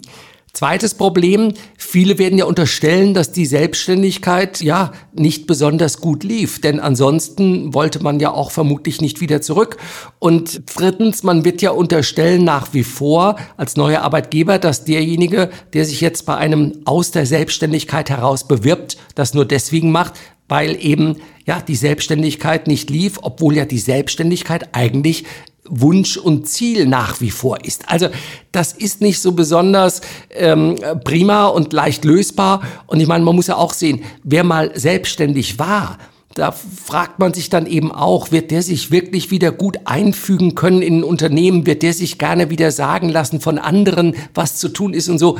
Zweites 0.55 0.93
Problem, 0.93 1.51
viele 1.77 2.17
werden 2.17 2.39
ja 2.39 2.45
unterstellen, 2.45 3.13
dass 3.13 3.33
die 3.33 3.45
Selbstständigkeit 3.45 4.61
ja 4.61 4.93
nicht 5.13 5.47
besonders 5.47 5.99
gut 5.99 6.23
lief, 6.23 6.61
denn 6.61 6.79
ansonsten 6.79 7.73
wollte 7.73 8.01
man 8.01 8.21
ja 8.21 8.31
auch 8.31 8.51
vermutlich 8.51 9.01
nicht 9.01 9.19
wieder 9.19 9.41
zurück. 9.41 9.75
Und 10.17 10.61
drittens, 10.73 11.23
man 11.23 11.43
wird 11.43 11.61
ja 11.61 11.71
unterstellen 11.71 12.45
nach 12.45 12.73
wie 12.73 12.85
vor 12.85 13.35
als 13.57 13.75
neuer 13.75 14.03
Arbeitgeber, 14.03 14.57
dass 14.57 14.85
derjenige, 14.85 15.49
der 15.73 15.83
sich 15.83 15.99
jetzt 15.99 16.25
bei 16.25 16.37
einem 16.37 16.79
aus 16.85 17.11
der 17.11 17.25
Selbstständigkeit 17.25 18.09
heraus 18.09 18.47
bewirbt, 18.47 18.95
das 19.13 19.33
nur 19.33 19.43
deswegen 19.43 19.91
macht, 19.91 20.13
weil 20.47 20.77
eben 20.79 21.17
ja 21.45 21.59
die 21.59 21.75
Selbstständigkeit 21.75 22.67
nicht 22.67 22.89
lief, 22.89 23.19
obwohl 23.21 23.57
ja 23.57 23.65
die 23.65 23.77
Selbstständigkeit 23.77 24.69
eigentlich 24.73 25.25
Wunsch 25.67 26.17
und 26.17 26.47
Ziel 26.47 26.85
nach 26.85 27.21
wie 27.21 27.31
vor 27.31 27.63
ist. 27.63 27.89
Also 27.89 28.09
das 28.51 28.73
ist 28.73 29.01
nicht 29.01 29.19
so 29.19 29.31
besonders 29.31 30.01
ähm, 30.31 30.75
prima 31.03 31.47
und 31.47 31.73
leicht 31.73 32.05
lösbar. 32.05 32.61
Und 32.87 32.99
ich 32.99 33.07
meine, 33.07 33.23
man 33.23 33.35
muss 33.35 33.47
ja 33.47 33.55
auch 33.55 33.73
sehen, 33.73 34.03
wer 34.23 34.43
mal 34.43 34.71
selbstständig 34.75 35.59
war, 35.59 35.97
da 36.35 36.51
fragt 36.51 37.19
man 37.19 37.33
sich 37.33 37.49
dann 37.49 37.65
eben 37.65 37.93
auch, 37.93 38.31
wird 38.31 38.51
der 38.51 38.61
sich 38.61 38.91
wirklich 38.91 39.31
wieder 39.31 39.53
gut 39.53 39.79
einfügen 39.85 40.53
können 40.53 40.81
in 40.81 40.99
ein 40.99 41.03
Unternehmen? 41.03 41.65
Wird 41.65 41.81
der 41.81 41.93
sich 41.93 42.17
gerne 42.17 42.49
wieder 42.49 42.71
sagen 42.71 43.07
lassen 43.07 43.39
von 43.39 43.57
anderen, 43.57 44.15
was 44.33 44.57
zu 44.57 44.67
tun 44.67 44.93
ist 44.93 45.07
und 45.07 45.17
so? 45.17 45.39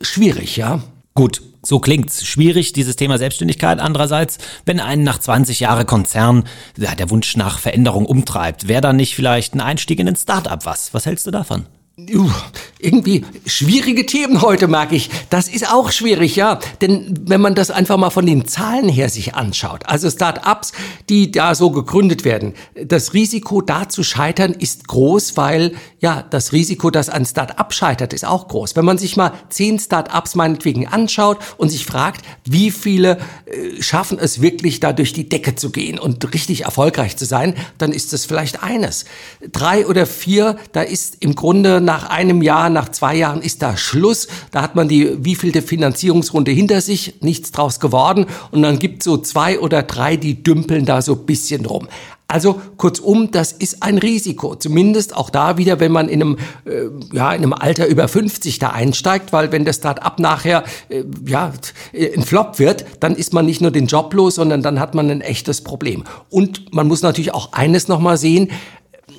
Schwierig, 0.00 0.56
ja. 0.56 0.80
Gut, 1.14 1.42
so 1.62 1.80
klingt's. 1.80 2.24
Schwierig, 2.24 2.72
dieses 2.72 2.96
Thema 2.96 3.18
Selbstständigkeit. 3.18 3.80
Andererseits, 3.80 4.38
wenn 4.64 4.80
einen 4.80 5.02
nach 5.02 5.18
20 5.18 5.60
Jahre 5.60 5.84
Konzern 5.84 6.44
ja, 6.76 6.94
der 6.94 7.10
Wunsch 7.10 7.36
nach 7.36 7.58
Veränderung 7.58 8.06
umtreibt, 8.06 8.68
wäre 8.68 8.80
dann 8.80 8.96
nicht 8.96 9.14
vielleicht 9.14 9.54
ein 9.54 9.60
Einstieg 9.60 9.98
in 9.98 10.08
ein 10.08 10.16
Startup 10.16 10.64
was? 10.64 10.94
Was 10.94 11.06
hältst 11.06 11.26
du 11.26 11.30
davon? 11.30 11.66
Uh, 12.12 12.30
irgendwie 12.78 13.24
schwierige 13.46 14.06
Themen 14.06 14.42
heute, 14.42 14.68
mag 14.68 14.92
ich. 14.92 15.10
Das 15.28 15.48
ist 15.48 15.70
auch 15.70 15.90
schwierig, 15.90 16.36
ja. 16.36 16.58
Denn 16.80 17.14
wenn 17.26 17.40
man 17.40 17.54
das 17.54 17.70
einfach 17.70 17.96
mal 17.96 18.10
von 18.10 18.26
den 18.26 18.46
Zahlen 18.46 18.88
her 18.88 19.08
sich 19.08 19.34
anschaut, 19.34 19.82
also 19.86 20.10
Start-ups, 20.10 20.72
die 21.08 21.30
da 21.30 21.54
so 21.54 21.70
gegründet 21.70 22.24
werden, 22.24 22.54
das 22.82 23.12
Risiko 23.12 23.60
da 23.60 23.88
zu 23.88 24.02
scheitern 24.02 24.52
ist 24.52 24.88
groß, 24.88 25.36
weil 25.36 25.72
ja, 25.98 26.24
das 26.30 26.52
Risiko, 26.52 26.90
dass 26.90 27.10
ein 27.10 27.26
Start-up 27.26 27.74
scheitert, 27.74 28.12
ist 28.12 28.24
auch 28.24 28.48
groß. 28.48 28.76
Wenn 28.76 28.84
man 28.84 28.98
sich 28.98 29.16
mal 29.16 29.32
zehn 29.50 29.78
Start-ups 29.78 30.34
meinetwegen 30.34 30.86
anschaut 30.86 31.38
und 31.58 31.68
sich 31.68 31.84
fragt, 31.84 32.24
wie 32.44 32.70
viele 32.70 33.18
äh, 33.44 33.82
schaffen 33.82 34.18
es 34.18 34.40
wirklich 34.40 34.80
da 34.80 34.92
durch 34.92 35.12
die 35.12 35.28
Decke 35.28 35.54
zu 35.54 35.70
gehen 35.70 35.98
und 35.98 36.32
richtig 36.32 36.64
erfolgreich 36.64 37.16
zu 37.16 37.26
sein, 37.26 37.54
dann 37.76 37.92
ist 37.92 38.12
das 38.12 38.24
vielleicht 38.24 38.62
eines. 38.62 39.04
Drei 39.52 39.86
oder 39.86 40.06
vier, 40.06 40.56
da 40.72 40.80
ist 40.80 41.18
im 41.20 41.34
Grunde 41.34 41.80
nach 41.90 42.08
einem 42.08 42.40
Jahr, 42.40 42.70
nach 42.70 42.88
zwei 42.90 43.16
Jahren 43.16 43.42
ist 43.42 43.62
da 43.62 43.76
Schluss. 43.76 44.28
Da 44.52 44.62
hat 44.62 44.76
man 44.76 44.86
die 44.86 45.24
wievielte 45.24 45.60
Finanzierungsrunde 45.60 46.52
hinter 46.52 46.80
sich, 46.80 47.14
nichts 47.20 47.50
draus 47.50 47.80
geworden. 47.80 48.26
Und 48.52 48.62
dann 48.62 48.78
gibt 48.78 49.02
so 49.02 49.16
zwei 49.16 49.58
oder 49.58 49.82
drei, 49.82 50.14
die 50.14 50.40
dümpeln 50.40 50.86
da 50.86 51.02
so 51.02 51.16
bisschen 51.16 51.66
rum. 51.66 51.88
Also 52.28 52.60
kurzum, 52.76 53.32
das 53.32 53.50
ist 53.50 53.82
ein 53.82 53.98
Risiko. 53.98 54.54
Zumindest 54.54 55.16
auch 55.16 55.30
da 55.30 55.58
wieder, 55.58 55.80
wenn 55.80 55.90
man 55.90 56.08
in 56.08 56.22
einem, 56.22 56.36
äh, 56.64 56.84
ja, 57.12 57.32
in 57.32 57.42
einem 57.42 57.54
Alter 57.54 57.88
über 57.88 58.06
50 58.06 58.60
da 58.60 58.68
einsteigt, 58.68 59.32
weil 59.32 59.50
wenn 59.50 59.64
das 59.64 59.76
Start-up 59.76 60.20
nachher 60.20 60.62
äh, 60.90 61.02
ja, 61.26 61.52
ein 61.92 62.22
Flop 62.22 62.60
wird, 62.60 62.84
dann 63.00 63.16
ist 63.16 63.32
man 63.32 63.46
nicht 63.46 63.60
nur 63.60 63.72
den 63.72 63.88
Job 63.88 64.14
los, 64.14 64.36
sondern 64.36 64.62
dann 64.62 64.78
hat 64.78 64.94
man 64.94 65.10
ein 65.10 65.22
echtes 65.22 65.64
Problem. 65.64 66.04
Und 66.28 66.72
man 66.72 66.86
muss 66.86 67.02
natürlich 67.02 67.34
auch 67.34 67.52
eines 67.52 67.88
nochmal 67.88 68.16
sehen, 68.16 68.52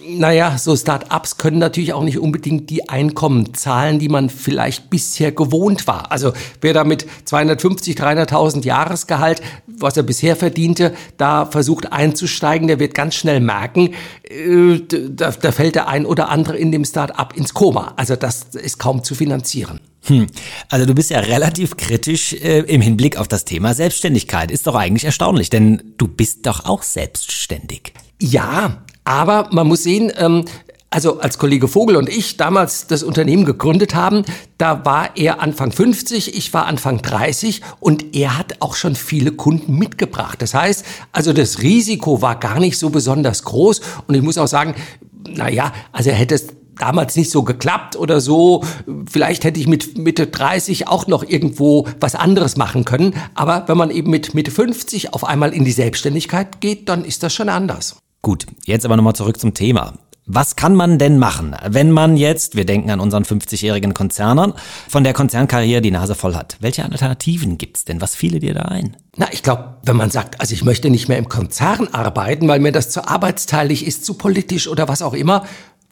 naja, 0.08 0.58
so 0.58 0.76
Start-ups 0.76 1.38
können 1.38 1.60
natürlich 1.60 1.94
auch 1.94 2.04
nicht 2.04 2.18
unbedingt 2.18 2.70
die 2.70 2.90
Einkommen 2.90 3.54
zahlen, 3.54 4.00
die 4.00 4.10
man 4.10 4.30
vielleicht 4.30 4.90
bisher 4.90 5.32
gewohnt 5.32 5.88
war. 5.88 6.12
Also 6.12 6.34
wer 6.62 6.74
da 6.74 6.84
mit 6.84 7.06
250, 7.26 7.96
300.000 7.96 8.64
Jahresgehalt, 8.64 9.42
was 9.68 9.98
er 9.98 10.04
bisher 10.04 10.36
verdiente, 10.36 10.94
da 11.18 11.46
versucht 11.46 11.92
einzusteigen, 11.92 12.68
der 12.68 12.80
wird 12.80 12.94
ganz 12.94 13.16
schnell 13.16 13.40
merken, 13.40 13.94
äh, 14.24 14.80
da, 14.90 15.32
da 15.32 15.52
fällt 15.52 15.76
der 15.76 15.88
ein 15.88 16.06
oder 16.06 16.30
andere 16.30 16.58
in 16.58 16.72
dem 16.72 16.86
Start-up 16.86 17.36
ins 17.36 17.54
Koma. 17.54 17.94
Also 17.98 18.16
das 18.16 18.44
ist 18.54 18.80
kaum 18.80 19.04
zu 19.04 19.16
finanzieren. 19.16 19.80
Hm. 20.06 20.28
Also 20.70 20.86
du 20.86 20.96
bist 20.96 21.12
ja 21.12 21.20
relativ 21.20 21.78
kritisch 21.78 22.34
äh, 22.34 22.60
im 22.62 22.82
Hinblick 22.82 23.18
auf 23.18 23.28
das 23.28 23.46
Thema 23.46 23.74
Selbstständigkeit. 23.74 24.50
Ist 24.50 24.66
doch 24.66 24.76
eigentlich 24.76 25.06
erstaunlich, 25.06 25.50
denn 25.50 25.94
du 25.98 26.08
bist 26.08 26.46
doch 26.48 26.66
auch 26.66 26.82
selbstständig. 26.82 27.94
Ja, 28.20 28.84
aber 29.04 29.50
man 29.52 29.68
muss 29.68 29.84
sehen, 29.84 30.12
ähm, 30.18 30.46
also 30.94 31.22
als 31.22 31.38
Kollege 31.38 31.70
Vogel 31.70 31.96
und 31.96 32.10
ich 32.10 32.36
damals 32.36 32.86
das 32.86 33.02
Unternehmen 33.02 33.46
gegründet 33.46 33.96
haben, 33.96 34.26
da 34.58 34.84
war 34.84 35.16
er 35.16 35.42
Anfang 35.42 35.72
50, 35.72 36.36
ich 36.36 36.54
war 36.54 36.66
Anfang 36.66 37.02
30 37.02 37.62
und 37.80 38.14
er 38.14 38.38
hat 38.38 38.58
auch 38.60 38.76
schon 38.76 38.96
viele 38.96 39.32
Kunden 39.32 39.78
mitgebracht. 39.78 40.42
Das 40.42 40.54
heißt, 40.54 40.86
also 41.14 41.32
das 41.32 41.62
Risiko 41.62 42.22
war 42.22 42.38
gar 42.38 42.60
nicht 42.60 42.78
so 42.78 42.90
besonders 42.90 43.44
groß 43.44 43.80
und 44.08 44.16
ich 44.16 44.22
muss 44.22 44.38
auch 44.38 44.50
sagen, 44.50 44.76
na 45.30 45.50
ja, 45.50 45.72
also 45.94 46.10
er 46.10 46.18
hätte 46.18 46.36
es 46.36 46.48
damals 46.78 47.16
nicht 47.16 47.32
so 47.32 47.44
geklappt 47.44 47.96
oder 47.96 48.20
so. 48.20 48.64
Vielleicht 49.10 49.44
hätte 49.46 49.60
ich 49.60 49.68
mit 49.68 49.98
Mitte 49.98 50.28
30 50.28 50.88
auch 50.88 51.08
noch 51.08 51.24
irgendwo 51.24 51.88
was 52.00 52.16
anderes 52.16 52.58
machen 52.58 52.86
können. 52.86 53.14
Aber 53.36 53.64
wenn 53.68 53.78
man 53.78 53.92
eben 53.92 54.10
mit 54.10 54.34
Mitte 54.34 54.52
50 54.52 55.14
auf 55.14 55.24
einmal 55.24 55.54
in 55.54 55.64
die 55.64 55.72
Selbstständigkeit 55.72 56.60
geht, 56.60 56.90
dann 56.90 57.06
ist 57.06 57.24
das 57.24 57.34
schon 57.34 57.50
anders. 57.50 57.98
Gut, 58.22 58.46
jetzt 58.66 58.86
aber 58.86 58.98
nochmal 58.98 59.16
zurück 59.16 59.40
zum 59.40 59.56
Thema. 59.56 59.94
Was 60.28 60.56
kann 60.56 60.76
man 60.76 61.00
denn 61.00 61.18
machen, 61.18 61.56
wenn 61.68 61.90
man 61.90 62.16
jetzt, 62.16 62.56
wir 62.56 62.66
denken 62.66 62.92
an 62.92 63.00
unseren 63.00 63.24
50-jährigen 63.24 63.96
Konzernern, 63.96 64.54
von 64.88 65.04
der 65.04 65.14
Konzernkarriere 65.14 65.82
die 65.82 65.90
Nase 65.90 66.14
voll 66.14 66.36
hat? 66.36 66.58
Welche 66.60 66.86
Alternativen 66.86 67.58
gibt's 67.58 67.84
denn? 67.84 68.00
Was 68.00 68.16
fiele 68.16 68.40
dir 68.40 68.54
da 68.54 68.62
ein? 68.62 68.96
Na, 69.18 69.28
ich 69.32 69.42
glaube, 69.42 69.78
wenn 69.84 69.98
man 69.98 70.12
sagt, 70.12 70.40
also 70.40 70.54
ich 70.54 70.64
möchte 70.64 70.92
nicht 70.92 71.10
mehr 71.10 71.18
im 71.18 71.28
Konzern 71.28 71.88
arbeiten, 71.88 72.48
weil 72.48 72.60
mir 72.60 72.72
das 72.72 72.92
zu 72.92 73.08
arbeitsteilig 73.08 73.88
ist, 73.88 74.06
zu 74.06 74.14
politisch 74.14 74.68
oder 74.68 74.88
was 74.88 75.02
auch 75.02 75.16
immer, 75.16 75.44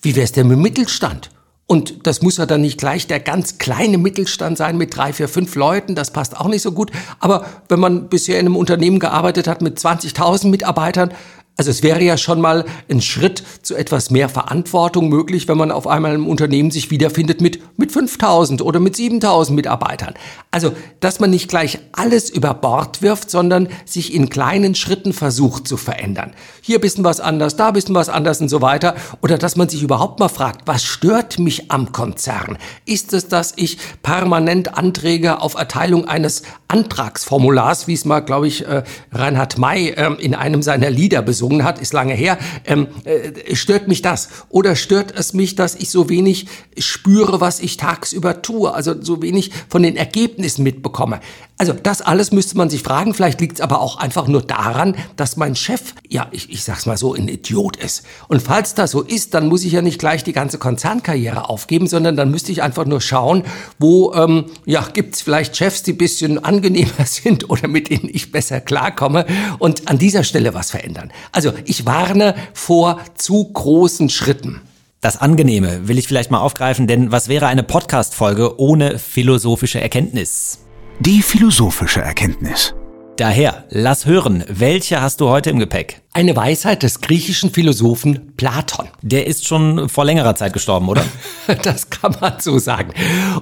wie 0.04 0.16
wär's 0.16 0.32
denn 0.32 0.48
mit 0.48 0.60
Mittelstand? 0.60 1.32
Und 1.66 2.08
das 2.08 2.24
muss 2.24 2.38
ja 2.38 2.48
dann 2.48 2.62
nicht 2.62 2.80
gleich 2.80 3.06
der 3.06 3.20
ganz 3.20 3.60
kleine 3.60 4.00
Mittelstand 4.00 4.58
sein 4.58 4.76
mit 4.76 4.96
drei, 4.96 5.14
vier, 5.14 5.28
fünf 5.28 5.54
Leuten. 5.54 5.94
Das 5.94 6.10
passt 6.10 6.36
auch 6.36 6.48
nicht 6.48 6.64
so 6.64 6.72
gut. 6.72 6.92
Aber 7.20 7.46
wenn 7.68 7.80
man 7.80 8.10
bisher 8.10 8.40
in 8.40 8.48
einem 8.48 8.56
Unternehmen 8.56 8.98
gearbeitet 8.98 9.48
hat 9.48 9.62
mit 9.62 9.78
20.000 9.78 10.48
Mitarbeitern, 10.48 11.12
also 11.60 11.72
es 11.72 11.84
wäre 11.84 12.02
ja 12.02 12.18
schon 12.18 12.40
mal 12.40 12.64
ein 12.90 13.02
Schritt 13.02 13.44
zu 13.64 13.76
etwas 13.76 14.12
mehr 14.12 14.30
Verantwortung 14.30 15.10
möglich, 15.10 15.50
wenn 15.50 15.58
man 15.58 15.72
auf 15.72 15.88
einmal 15.88 16.16
im 16.16 16.26
Unternehmen 16.26 16.72
sich 16.72 16.90
wiederfindet 16.90 17.42
mit, 17.42 17.78
mit 17.78 17.92
5000 17.92 18.62
oder 18.62 18.80
mit 18.80 18.96
7000 18.96 19.58
Mitarbeitern. 19.58 20.14
Also, 20.52 20.72
dass 21.02 21.20
man 21.20 21.32
nicht 21.32 21.50
gleich 21.50 21.80
alles 21.92 22.30
über 22.30 22.54
Bord 22.54 23.02
wirft, 23.02 23.30
sondern 23.30 23.68
sich 23.84 24.14
in 24.14 24.30
kleinen 24.30 24.74
Schritten 24.74 25.12
versucht 25.12 25.68
zu 25.68 25.76
verändern. 25.76 26.32
Hier 26.62 26.80
bisschen 26.80 27.04
was 27.04 27.20
anders, 27.20 27.58
da 27.58 27.72
bisschen 27.72 27.94
was 27.94 28.08
anders 28.08 28.40
und 28.40 28.48
so 28.48 28.62
weiter. 28.62 28.96
Oder 29.22 29.38
dass 29.38 29.58
man 29.58 29.68
sich 29.68 29.84
überhaupt 29.84 30.22
mal 30.22 30.30
fragt, 30.30 30.66
was 30.66 30.86
stört 30.86 31.40
mich 31.40 31.72
am 31.72 31.92
Konzern? 31.92 32.58
Ist 32.86 33.12
es, 33.12 33.28
dass 33.28 33.52
ich 33.58 33.80
permanent 34.02 34.78
Anträge 34.78 35.42
auf 35.42 35.56
Erteilung 35.56 36.08
eines 36.08 36.44
Antragsformulars, 36.70 37.88
wie 37.88 37.96
es 37.96 38.06
mal, 38.06 38.22
glaube 38.22 38.48
ich, 38.48 38.66
äh, 38.66 38.84
Reinhard 39.12 39.58
May 39.58 39.90
äh, 39.90 40.14
in 40.22 40.36
einem 40.36 40.62
seiner 40.62 40.90
Lieder 40.90 41.22
besungen 41.22 41.49
gesungen 41.50 41.66
hat, 41.66 41.80
ist 41.80 41.94
lange 41.94 42.14
her. 42.14 42.38
Ähm, 42.66 42.88
äh, 43.04 43.56
stört 43.56 43.88
mich 43.88 44.02
das? 44.02 44.30
Oder 44.50 44.76
stört 44.76 45.14
es 45.18 45.34
mich, 45.34 45.56
dass 45.56 45.76
ich 45.76 45.90
so 45.90 46.10
wenig 46.10 46.48
spüre, 46.78 47.42
was 47.42 47.60
ich 47.60 47.78
tagsüber 47.78 48.42
tue? 48.42 48.74
Also 48.74 49.02
so 49.02 49.22
wenig 49.22 49.52
von 49.68 49.84
den 49.84 49.96
Ergebnissen 49.96 50.64
mitbekomme. 50.64 51.20
Also 51.58 51.74
das 51.74 52.02
alles 52.02 52.32
müsste 52.32 52.58
man 52.58 52.70
sich 52.70 52.84
fragen. 52.84 53.14
Vielleicht 53.14 53.42
liegt 53.42 53.56
es 53.56 53.62
aber 53.62 53.82
auch 53.82 53.98
einfach 53.98 54.28
nur 54.28 54.42
daran, 54.42 54.96
dass 55.18 55.36
mein 55.36 55.56
Chef, 55.56 55.94
ja, 56.08 56.28
ich, 56.32 56.50
ich 56.50 56.64
sag's 56.64 56.86
mal 56.86 56.98
so, 56.98 57.14
ein 57.14 57.28
Idiot 57.28 57.76
ist. 57.76 58.04
Und 58.30 58.42
falls 58.42 58.76
das 58.76 58.92
so 58.92 59.02
ist, 59.02 59.34
dann 59.34 59.48
muss 59.48 59.66
ich 59.66 59.74
ja 59.74 59.82
nicht 59.82 60.00
gleich 60.00 60.24
die 60.24 60.32
ganze 60.32 60.58
Konzernkarriere 60.58 61.50
aufgeben, 61.50 61.88
sondern 61.88 62.16
dann 62.16 62.32
müsste 62.32 62.52
ich 62.52 62.64
einfach 62.64 62.86
nur 62.86 63.02
schauen, 63.02 63.44
wo, 63.78 64.14
ähm, 64.14 64.46
ja, 64.66 64.88
gibt's 64.94 65.22
vielleicht 65.22 65.58
Chefs, 65.58 65.84
die 65.84 65.94
bisschen 65.94 66.44
angenehmer 66.44 66.90
sind 67.06 67.50
oder 67.50 67.68
mit 67.68 67.90
denen 67.90 68.10
ich 68.12 68.32
besser 68.32 68.62
klarkomme 68.62 69.26
und 69.60 69.90
an 69.90 69.98
dieser 69.98 70.24
Stelle 70.24 70.54
was 70.54 70.72
verändern. 70.72 71.12
Also 71.32 71.39
ich 71.66 71.86
warne 71.86 72.36
vor 72.54 73.00
zu 73.16 73.52
großen 73.52 74.10
Schritten. 74.10 74.62
Das 75.02 75.22
Angenehme 75.22 75.88
will 75.88 75.98
ich 75.98 76.08
vielleicht 76.08 76.32
mal 76.32 76.42
aufgreifen, 76.42 76.86
denn 76.86 77.12
was 77.12 77.30
wäre 77.30 77.48
eine 77.48 77.64
Podcast-Folge 77.64 78.60
ohne 78.60 79.00
philosophische 79.00 79.80
Erkenntnis? 79.80 80.66
Die 81.00 81.22
philosophische 81.22 82.02
Erkenntnis. 82.02 82.74
Daher, 83.20 83.66
lass 83.70 84.06
hören, 84.06 84.46
welche 84.48 85.02
hast 85.02 85.20
du 85.20 85.28
heute 85.28 85.50
im 85.50 85.60
Gepäck? 85.60 86.00
Eine 86.14 86.38
Weisheit 86.38 86.84
des 86.84 87.02
griechischen 87.02 87.52
Philosophen 87.52 88.32
Platon. 88.38 88.88
Der 89.02 89.28
ist 89.28 89.46
schon 89.46 89.90
vor 89.90 90.06
längerer 90.06 90.36
Zeit 90.36 90.54
gestorben, 90.54 90.88
oder? 90.88 91.04
das 91.64 91.90
kann 91.90 92.16
man 92.22 92.40
so 92.40 92.60
sagen. 92.60 92.94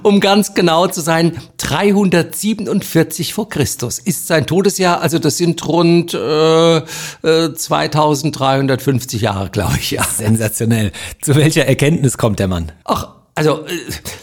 Um 0.02 0.18
ganz 0.18 0.54
genau 0.54 0.88
zu 0.88 1.00
sein, 1.00 1.40
347 1.58 3.32
vor 3.32 3.48
Christus 3.48 4.00
ist 4.00 4.26
sein 4.26 4.48
Todesjahr. 4.48 5.00
Also 5.00 5.20
das 5.20 5.36
sind 5.36 5.64
rund 5.68 6.12
äh, 6.12 6.78
äh, 6.78 7.54
2350 7.54 9.22
Jahre, 9.22 9.48
glaube 9.48 9.76
ich. 9.78 9.92
Ja. 9.92 10.02
Sensationell. 10.02 10.90
Zu 11.22 11.36
welcher 11.36 11.66
Erkenntnis 11.66 12.18
kommt 12.18 12.40
der 12.40 12.48
Mann? 12.48 12.72
Ach, 12.82 13.17
also, 13.38 13.66
äh, 13.66 13.78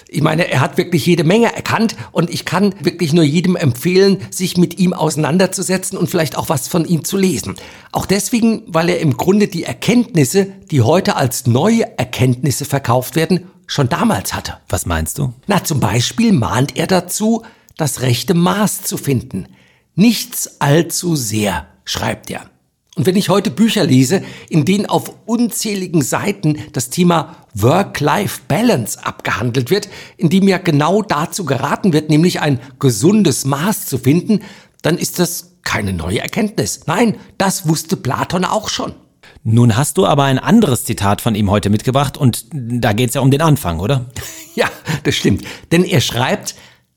ich 0.07 0.21
meine, 0.21 0.51
er 0.51 0.59
hat 0.59 0.77
wirklich 0.77 1.05
jede 1.05 1.23
Menge 1.23 1.53
erkannt 1.55 1.95
und 2.11 2.29
ich 2.29 2.45
kann 2.45 2.75
wirklich 2.81 3.13
nur 3.13 3.23
jedem 3.23 3.55
empfehlen, 3.55 4.19
sich 4.29 4.57
mit 4.57 4.77
ihm 4.77 4.93
auseinanderzusetzen 4.93 5.97
und 5.97 6.09
vielleicht 6.09 6.37
auch 6.37 6.49
was 6.49 6.67
von 6.67 6.85
ihm 6.85 7.03
zu 7.03 7.17
lesen. 7.17 7.55
Auch 7.91 8.05
deswegen, 8.05 8.63
weil 8.67 8.89
er 8.89 8.99
im 8.99 9.17
Grunde 9.17 9.47
die 9.47 9.63
Erkenntnisse, 9.63 10.47
die 10.69 10.81
heute 10.81 11.15
als 11.15 11.47
neue 11.47 11.97
Erkenntnisse 11.97 12.65
verkauft 12.65 13.15
werden, 13.15 13.51
schon 13.67 13.89
damals 13.89 14.33
hatte. 14.33 14.57
Was 14.69 14.85
meinst 14.85 15.17
du? 15.17 15.33
Na, 15.47 15.63
zum 15.63 15.79
Beispiel 15.79 16.31
mahnt 16.31 16.77
er 16.77 16.87
dazu, 16.87 17.43
das 17.77 18.01
rechte 18.01 18.33
Maß 18.33 18.83
zu 18.83 18.97
finden. 18.97 19.47
Nichts 19.95 20.59
allzu 20.59 21.15
sehr, 21.15 21.67
schreibt 21.83 22.29
er. 22.29 22.49
Und 22.95 23.05
wenn 23.05 23.17
ich 23.17 23.27
heute 23.27 23.51
Bücher 23.51 23.83
lese, 23.83 24.23
in 24.49 24.63
denen 24.63 24.85
auf 24.85 25.11
unzähligen 25.25 26.01
Seiten 26.01 26.57
das 26.71 26.89
Thema 26.89 27.35
Work-Life-Balance 27.53 29.05
abgehandelt 29.05 29.69
wird, 29.69 29.89
in 30.15 30.29
dem 30.29 30.47
ja 30.47 30.57
genau 30.57 31.01
dazu 31.01 31.43
geraten 31.43 31.91
wird, 31.91 32.09
nämlich 32.09 32.39
ein 32.39 32.61
gesundes 32.79 33.43
Maß 33.43 33.85
zu 33.85 33.97
finden, 33.97 34.39
dann 34.81 34.97
ist 34.97 35.19
das 35.19 35.57
keine 35.63 35.91
neue 35.91 36.19
Erkenntnis. 36.19 36.81
Nein, 36.87 37.17
das 37.37 37.67
wusste 37.67 37.97
Platon 37.97 38.45
auch 38.45 38.69
schon. 38.69 38.93
Nun 39.43 39.75
hast 39.75 39.97
du 39.97 40.05
aber 40.05 40.23
ein 40.23 40.39
anderes 40.39 40.85
Zitat 40.85 41.19
von 41.19 41.35
ihm 41.35 41.51
heute 41.51 41.69
mitgebracht 41.69 42.17
und 42.17 42.45
da 42.51 42.93
geht 42.93 43.09
es 43.09 43.15
ja 43.15 43.21
um 43.21 43.31
den 43.31 43.41
Anfang, 43.41 43.79
oder? 43.79 44.05
Ja, 44.55 44.69
das 45.03 45.15
stimmt. 45.15 45.43
Denn 45.73 45.83
er 45.83 45.99
schreibt, 45.99 46.55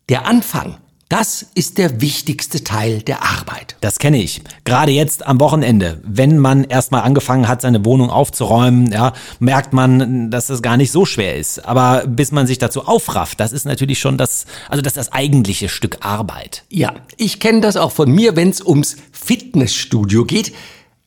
der 0.08 0.26
Anfang 0.26 0.76
das 1.08 1.46
ist 1.54 1.78
der 1.78 2.02
wichtigste 2.02 2.62
Teil 2.64 3.00
der 3.00 3.22
Arbeit. 3.22 3.76
Das 3.80 3.98
kenne 3.98 4.22
ich. 4.22 4.42
Gerade 4.64 4.92
jetzt 4.92 5.26
am 5.26 5.40
Wochenende, 5.40 6.02
wenn 6.04 6.38
man 6.38 6.64
erstmal 6.64 7.00
angefangen 7.00 7.48
hat, 7.48 7.62
seine 7.62 7.84
Wohnung 7.86 8.10
aufzuräumen, 8.10 8.92
ja, 8.92 9.14
merkt 9.38 9.72
man, 9.72 10.30
dass 10.30 10.48
das 10.48 10.60
gar 10.60 10.76
nicht 10.76 10.92
so 10.92 11.06
schwer 11.06 11.36
ist. 11.36 11.64
Aber 11.64 12.06
bis 12.06 12.30
man 12.30 12.46
sich 12.46 12.58
dazu 12.58 12.86
aufrafft, 12.86 13.40
das 13.40 13.52
ist 13.52 13.64
natürlich 13.64 13.98
schon 13.98 14.18
das, 14.18 14.44
also 14.68 14.82
das 14.82 14.92
das 14.92 15.10
eigentliche 15.10 15.70
Stück 15.70 15.98
Arbeit. 16.00 16.64
Ja, 16.68 16.94
ich 17.16 17.40
kenne 17.40 17.62
das 17.62 17.78
auch 17.78 17.92
von 17.92 18.10
mir, 18.10 18.36
wenn 18.36 18.50
es 18.50 18.60
ums 18.60 18.96
Fitnessstudio 19.12 20.26
geht. 20.26 20.52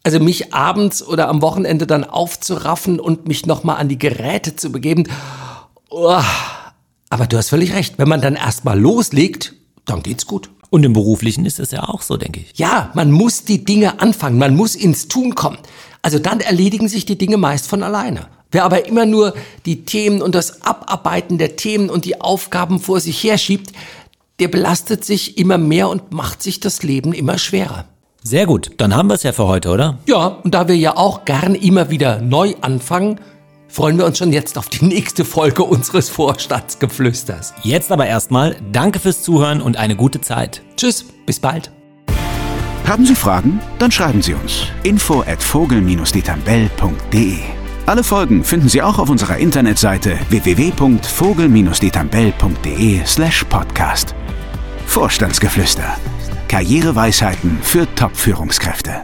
Also 0.04 0.20
mich 0.20 0.52
abends 0.52 1.06
oder 1.06 1.28
am 1.28 1.44
Wochenende 1.44 1.86
dann 1.86 2.06
aufzuraffen 2.06 3.00
und 3.00 3.28
mich 3.28 3.46
nochmal 3.46 3.78
an 3.78 3.88
die 3.88 4.00
Geräte 4.00 4.56
zu 4.56 4.72
begeben. 4.72 5.04
Oh. 5.92 6.20
Aber 7.12 7.28
du 7.28 7.38
hast 7.38 7.50
völlig 7.50 7.74
recht. 7.74 8.00
Wenn 8.00 8.10
man 8.10 8.22
dann 8.22 8.36
erstmal 8.36 8.80
loslegt, 8.80 9.54
dann 9.86 10.04
geht's 10.04 10.26
gut. 10.26 10.50
Und 10.70 10.84
im 10.84 10.94
Beruflichen 10.94 11.46
ist 11.46 11.60
es 11.60 11.72
ja 11.72 11.84
auch 11.84 12.02
so, 12.02 12.16
denke 12.16 12.40
ich. 12.40 12.58
Ja, 12.58 12.92
man 12.94 13.12
muss 13.12 13.44
die 13.44 13.66
Dinge 13.66 14.00
anfangen, 14.00 14.38
man 14.38 14.56
muss 14.56 14.76
ins 14.76 15.08
Tun 15.08 15.36
kommen. 15.36 15.58
Also 16.02 16.18
dann 16.18 16.40
erledigen 16.40 16.88
sich 16.88 17.06
die 17.06 17.18
Dinge 17.18 17.38
meist 17.38 17.68
von 17.68 17.84
alleine. 17.84 18.28
Wer 18.52 18.64
aber 18.64 18.86
immer 18.88 19.06
nur 19.06 19.34
die 19.66 19.86
Themen 19.86 20.22
und 20.22 20.36
das 20.36 20.64
Abarbeiten 20.64 21.38
der 21.38 21.56
Themen 21.56 21.90
und 21.90 22.06
die 22.06 22.20
Aufgaben 22.20 22.80
vor 22.80 23.00
sich 23.00 23.24
herschiebt, 23.24 23.72
der 24.40 24.48
belastet 24.48 25.06
sich 25.06 25.38
immer 25.38 25.58
mehr 25.58 25.90
und 25.90 26.12
macht 26.12 26.42
sich 26.42 26.60
das 26.60 26.84
Leben 26.84 27.14
immer 27.14 27.38
schwerer. 27.38 27.86
Sehr 28.24 28.46
gut, 28.46 28.72
dann 28.78 28.96
haben 28.96 29.08
wir 29.08 29.16
es 29.16 29.24
ja 29.24 29.34
für 29.34 29.48
heute, 29.48 29.70
oder? 29.70 30.00
Ja, 30.06 30.28
und 30.28 30.54
da 30.54 30.68
wir 30.68 30.78
ja 30.78 30.96
auch 30.96 31.26
gern 31.26 31.56
immer 31.56 31.90
wieder 31.90 32.22
neu 32.22 32.56
anfangen, 32.62 33.20
freuen 33.72 33.98
wir 33.98 34.06
uns 34.06 34.18
schon 34.18 34.34
jetzt 34.34 34.58
auf 34.58 34.68
die 34.70 34.86
nächste 34.86 35.26
Folge 35.26 35.64
unseres 35.64 36.10
Vorstandsgeflüsters. 36.10 37.54
Jetzt 37.64 37.92
aber 37.92 38.06
erstmal 38.06 38.56
danke 38.72 39.00
fürs 39.00 39.24
Zuhören 39.24 39.62
und 39.62 39.78
eine 39.78 39.96
gute 39.96 40.22
Zeit. 40.22 40.62
Tschüss, 40.76 41.06
bis 41.26 41.40
bald. 41.40 41.72
Haben 42.86 43.06
Sie 43.06 43.16
Fragen? 43.16 43.62
Dann 43.80 43.92
schreiben 43.92 44.22
Sie 44.22 44.34
uns. 44.34 44.68
Info 44.84 45.22
at 45.22 45.42
vogel-detambell.de 45.42 47.38
Alle 47.86 48.04
Folgen 48.04 48.44
finden 48.44 48.68
Sie 48.68 48.82
auch 48.82 49.00
auf 49.00 49.10
unserer 49.10 49.38
Internetseite 49.38 50.20
www.vogel-detambell.de 50.30 53.06
slash 53.06 53.46
podcast. 53.46 54.14
Vorstandsgeflüster. 54.88 55.96
Karriereweisheiten 56.50 57.60
für 57.62 57.88
Top-Führungskräfte. 57.96 59.04